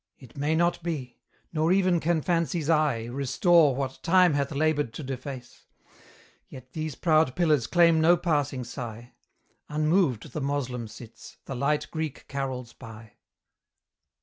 It 0.17 0.35
may 0.35 0.55
not 0.55 0.81
be: 0.81 1.19
nor 1.53 1.71
even 1.71 1.99
can 1.99 2.23
Fancy's 2.23 2.71
eye 2.71 3.03
Restore 3.05 3.75
what 3.75 4.01
time 4.01 4.33
hath 4.33 4.51
laboured 4.51 4.93
to 4.93 5.03
deface. 5.03 5.67
Yet 6.49 6.71
these 6.71 6.95
proud 6.95 7.35
pillars 7.35 7.67
claim 7.67 8.01
no 8.01 8.17
passing 8.17 8.63
sigh; 8.63 9.13
Unmoved 9.69 10.31
the 10.33 10.41
Moslem 10.41 10.87
sits, 10.87 11.37
the 11.45 11.53
light 11.53 11.85
Greek 11.91 12.27
carols 12.27 12.73
by. 12.73 13.11